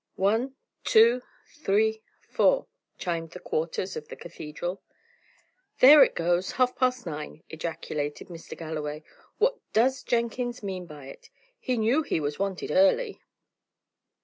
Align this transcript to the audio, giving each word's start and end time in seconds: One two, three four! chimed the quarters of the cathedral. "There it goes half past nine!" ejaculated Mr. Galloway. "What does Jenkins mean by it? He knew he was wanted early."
One 0.15 0.55
two, 0.83 1.21
three 1.59 2.01
four! 2.27 2.65
chimed 2.97 3.33
the 3.33 3.39
quarters 3.39 3.95
of 3.95 4.07
the 4.07 4.15
cathedral. 4.15 4.81
"There 5.79 6.03
it 6.03 6.15
goes 6.15 6.53
half 6.53 6.75
past 6.75 7.05
nine!" 7.05 7.43
ejaculated 7.51 8.27
Mr. 8.27 8.57
Galloway. 8.57 9.03
"What 9.37 9.59
does 9.73 10.01
Jenkins 10.01 10.63
mean 10.63 10.87
by 10.87 11.05
it? 11.09 11.29
He 11.59 11.77
knew 11.77 12.01
he 12.01 12.19
was 12.19 12.39
wanted 12.39 12.71
early." 12.71 13.21